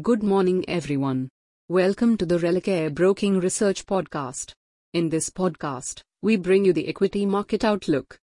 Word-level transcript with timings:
Good 0.00 0.22
morning, 0.22 0.64
everyone. 0.68 1.28
Welcome 1.68 2.16
to 2.16 2.24
the 2.24 2.38
Religare 2.38 2.94
Broking 2.94 3.40
Research 3.40 3.84
Podcast. 3.84 4.54
In 4.94 5.10
this 5.10 5.28
podcast, 5.28 6.00
we 6.22 6.36
bring 6.36 6.64
you 6.64 6.72
the 6.72 6.88
equity 6.88 7.26
market 7.26 7.62
outlook. 7.62 8.18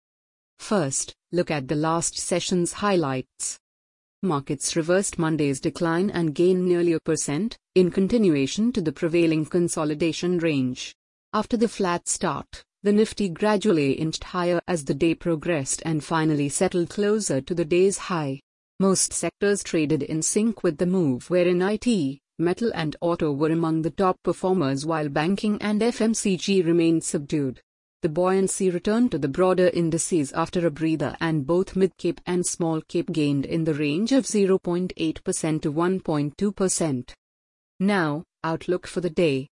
First, 0.60 1.12
look 1.32 1.50
at 1.50 1.66
the 1.66 1.74
last 1.74 2.16
session's 2.18 2.74
highlights. 2.74 3.58
Markets 4.22 4.76
reversed 4.76 5.18
Monday's 5.18 5.58
decline 5.58 6.08
and 6.08 6.36
gained 6.36 6.64
nearly 6.64 6.92
a 6.92 7.00
percent, 7.00 7.58
in 7.74 7.90
continuation 7.90 8.70
to 8.70 8.80
the 8.80 8.92
prevailing 8.92 9.44
consolidation 9.44 10.38
range. 10.38 10.94
After 11.32 11.56
the 11.56 11.68
flat 11.68 12.06
start, 12.06 12.62
the 12.84 12.92
Nifty 12.92 13.28
gradually 13.28 13.94
inched 13.94 14.22
higher 14.22 14.60
as 14.68 14.84
the 14.84 14.94
day 14.94 15.16
progressed 15.16 15.82
and 15.84 16.04
finally 16.04 16.48
settled 16.48 16.90
closer 16.90 17.40
to 17.40 17.54
the 17.56 17.64
day's 17.64 17.98
high. 17.98 18.40
Most 18.78 19.14
sectors 19.14 19.62
traded 19.62 20.02
in 20.02 20.20
sync 20.20 20.62
with 20.62 20.76
the 20.76 20.84
move 20.84 21.30
wherein 21.30 21.62
IT, 21.62 22.18
metal 22.38 22.70
and 22.74 22.94
auto 23.00 23.32
were 23.32 23.50
among 23.50 23.80
the 23.80 23.90
top 23.90 24.22
performers 24.22 24.84
while 24.84 25.08
banking 25.08 25.56
and 25.62 25.80
FMCG 25.80 26.62
remained 26.66 27.02
subdued. 27.02 27.62
The 28.02 28.10
buoyancy 28.10 28.68
returned 28.68 29.12
to 29.12 29.18
the 29.18 29.28
broader 29.28 29.68
indices 29.68 30.30
after 30.32 30.66
a 30.66 30.70
breather 30.70 31.16
and 31.20 31.46
both 31.46 31.74
mid-cap 31.74 32.20
and 32.26 32.44
small-cap 32.44 33.06
gained 33.12 33.46
in 33.46 33.64
the 33.64 33.72
range 33.72 34.12
of 34.12 34.24
0.8% 34.24 34.92
to 35.62 35.72
1.2%. 35.72 37.12
Now, 37.80 38.24
outlook 38.44 38.86
for 38.86 39.00
the 39.00 39.08
day. 39.08 39.48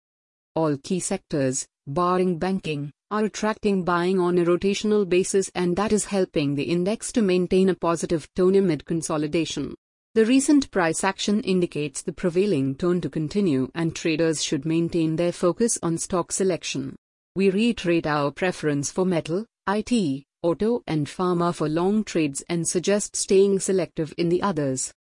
All 0.56 0.78
key 0.78 1.02
sectors, 1.02 1.68
barring 1.86 2.40
banking, 2.40 2.92
are 3.12 3.26
attracting 3.26 3.84
buying 3.84 4.20
on 4.20 4.38
a 4.38 4.46
rotational 4.46 5.08
basis 5.08 5.50
and 5.56 5.76
that 5.76 5.92
is 5.92 6.06
helping 6.06 6.56
the 6.56 6.64
index 6.64 7.12
to 7.12 7.22
maintain 7.22 7.70
a 7.70 7.76
positive 7.76 8.28
tone 8.36 8.56
amid 8.56 8.86
consolidation. 8.86 9.74
The 10.16 10.26
recent 10.26 10.70
price 10.72 11.04
action 11.04 11.42
indicates 11.42 12.02
the 12.02 12.14
prevailing 12.14 12.76
tone 12.76 13.02
to 13.02 13.10
continue 13.10 13.70
and 13.74 13.96
traders 13.96 14.44
should 14.44 14.66
maintain 14.66 15.16
their 15.16 15.32
focus 15.32 15.78
on 15.82 15.98
stock 15.98 16.32
selection. 16.32 16.96
We 17.36 17.50
reiterate 17.50 18.06
our 18.06 18.32
preference 18.32 18.92
for 18.92 19.06
metal, 19.06 19.46
IT, 19.68 20.24
auto 20.42 20.82
and 20.88 21.06
pharma 21.06 21.54
for 21.54 21.68
long 21.68 22.04
trades 22.04 22.44
and 22.50 22.68
suggest 22.68 23.16
staying 23.16 23.60
selective 23.60 24.14
in 24.18 24.30
the 24.30 24.42
others. 24.42 24.94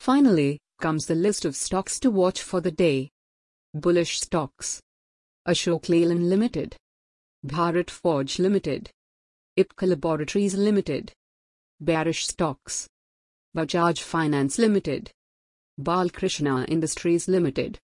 Finally, 0.00 0.58
comes 0.80 1.06
the 1.06 1.14
list 1.14 1.44
of 1.44 1.54
stocks 1.54 2.00
to 2.00 2.10
watch 2.10 2.42
for 2.42 2.60
the 2.60 2.72
day. 2.72 3.08
Bullish 3.74 4.20
stocks. 4.20 4.80
Ashok 5.48 5.88
Leyland 5.88 6.28
Limited. 6.28 6.76
Bharat 7.44 7.90
Forge 7.90 8.38
Limited. 8.38 8.88
Ipca 9.58 9.88
Laboratories 9.88 10.54
Limited. 10.54 11.12
Bearish 11.80 12.28
Stocks. 12.28 12.86
Bajaj 13.56 13.98
Finance 14.00 14.60
Limited. 14.60 15.10
Balkrishna 15.80 16.64
Industries 16.68 17.26
Limited. 17.26 17.80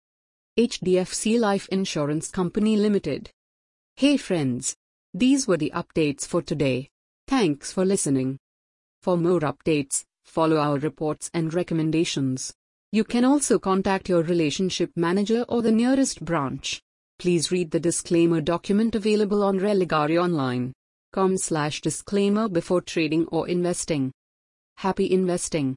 HDFC 0.59 1.39
Life 1.39 1.69
Insurance 1.69 2.33
Company 2.33 2.77
Limited. 2.77 3.31
Hey 3.95 4.17
friends. 4.17 4.75
These 5.13 5.47
were 5.47 5.57
the 5.57 5.71
updates 5.73 6.27
for 6.27 6.43
today. 6.43 6.89
Thanks 7.29 7.71
for 7.71 7.85
listening. 7.85 8.39
For 9.03 9.17
more 9.17 9.39
updates, 9.39 10.03
follow 10.25 10.57
our 10.57 10.79
reports 10.79 11.31
and 11.33 11.55
recommendations. 11.55 12.53
You 12.91 13.05
can 13.05 13.25
also 13.25 13.61
contact 13.61 14.09
your 14.09 14.25
relationship 14.25 14.91
manager 14.97 15.45
or 15.49 15.63
the 15.63 15.71
nearest 15.71 16.25
branch. 16.25 16.83
Please 17.19 17.51
read 17.51 17.71
the 17.71 17.81
disclaimer 17.81 18.41
document 18.41 18.95
available 18.95 19.43
on 19.43 19.59
religareonline.com 19.59 21.37
slash 21.37 21.81
disclaimer 21.81 22.49
before 22.49 22.81
trading 22.81 23.27
or 23.27 23.49
investing. 23.49 24.13
Happy 24.77 25.11
investing! 25.11 25.77